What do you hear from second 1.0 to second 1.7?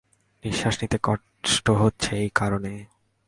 কষ্ট